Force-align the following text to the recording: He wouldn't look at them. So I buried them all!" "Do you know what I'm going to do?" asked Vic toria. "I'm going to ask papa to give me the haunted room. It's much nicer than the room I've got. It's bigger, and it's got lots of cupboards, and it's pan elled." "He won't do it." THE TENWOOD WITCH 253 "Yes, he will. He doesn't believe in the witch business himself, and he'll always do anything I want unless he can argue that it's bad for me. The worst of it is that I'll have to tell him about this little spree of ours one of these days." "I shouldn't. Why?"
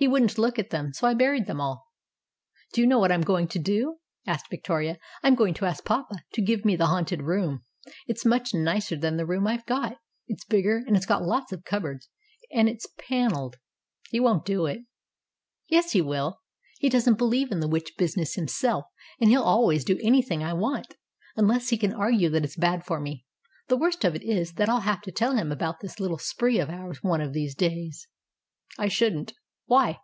He 0.00 0.06
wouldn't 0.06 0.38
look 0.38 0.60
at 0.60 0.70
them. 0.70 0.92
So 0.92 1.08
I 1.08 1.14
buried 1.14 1.46
them 1.46 1.60
all!" 1.60 1.88
"Do 2.72 2.80
you 2.80 2.86
know 2.86 3.00
what 3.00 3.10
I'm 3.10 3.22
going 3.22 3.48
to 3.48 3.58
do?" 3.58 3.96
asked 4.28 4.48
Vic 4.48 4.62
toria. 4.62 4.96
"I'm 5.24 5.34
going 5.34 5.54
to 5.54 5.64
ask 5.64 5.84
papa 5.84 6.20
to 6.34 6.40
give 6.40 6.64
me 6.64 6.76
the 6.76 6.86
haunted 6.86 7.22
room. 7.22 7.64
It's 8.06 8.24
much 8.24 8.54
nicer 8.54 8.94
than 8.94 9.16
the 9.16 9.26
room 9.26 9.48
I've 9.48 9.66
got. 9.66 9.96
It's 10.28 10.44
bigger, 10.44 10.84
and 10.86 10.96
it's 10.96 11.04
got 11.04 11.24
lots 11.24 11.50
of 11.50 11.64
cupboards, 11.64 12.08
and 12.52 12.68
it's 12.68 12.86
pan 13.08 13.32
elled." 13.32 13.56
"He 14.10 14.20
won't 14.20 14.44
do 14.44 14.66
it." 14.66 14.82
THE 15.68 15.80
TENWOOD 15.80 15.86
WITCH 15.86 15.90
253 15.94 15.98
"Yes, 15.98 16.00
he 16.00 16.00
will. 16.00 16.40
He 16.78 16.88
doesn't 16.88 17.18
believe 17.18 17.50
in 17.50 17.58
the 17.58 17.66
witch 17.66 17.94
business 17.98 18.34
himself, 18.36 18.84
and 19.20 19.30
he'll 19.30 19.42
always 19.42 19.84
do 19.84 19.98
anything 20.00 20.44
I 20.44 20.52
want 20.52 20.94
unless 21.34 21.70
he 21.70 21.76
can 21.76 21.92
argue 21.92 22.30
that 22.30 22.44
it's 22.44 22.56
bad 22.56 22.84
for 22.84 23.00
me. 23.00 23.26
The 23.66 23.76
worst 23.76 24.04
of 24.04 24.14
it 24.14 24.22
is 24.22 24.52
that 24.54 24.68
I'll 24.68 24.82
have 24.82 25.00
to 25.02 25.10
tell 25.10 25.34
him 25.34 25.50
about 25.50 25.80
this 25.80 25.98
little 25.98 26.18
spree 26.18 26.60
of 26.60 26.70
ours 26.70 27.02
one 27.02 27.20
of 27.20 27.32
these 27.32 27.56
days." 27.56 28.06
"I 28.78 28.86
shouldn't. 28.86 29.32
Why?" 29.66 29.98